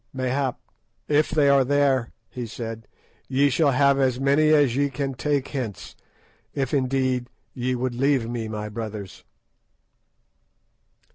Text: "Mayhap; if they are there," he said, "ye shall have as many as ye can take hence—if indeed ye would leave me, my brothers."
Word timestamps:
"Mayhap; 0.13 0.59
if 1.07 1.29
they 1.29 1.47
are 1.47 1.63
there," 1.63 2.11
he 2.27 2.47
said, 2.47 2.87
"ye 3.27 3.51
shall 3.51 3.69
have 3.69 3.99
as 3.99 4.19
many 4.19 4.49
as 4.49 4.75
ye 4.75 4.89
can 4.89 5.13
take 5.13 5.49
hence—if 5.49 6.73
indeed 6.73 7.27
ye 7.53 7.75
would 7.75 7.93
leave 7.93 8.27
me, 8.27 8.47
my 8.47 8.67
brothers." 8.67 9.23